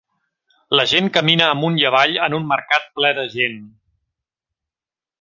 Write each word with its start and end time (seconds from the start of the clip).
La 0.79 0.85
gent 0.91 1.09
camina 1.17 1.49
amunt 1.57 1.77
i 1.83 1.87
avall 1.91 2.15
en 2.29 2.39
un 2.39 2.49
mercat 2.55 2.91
ple 2.99 3.15
de 3.21 3.29
gent. 3.39 3.63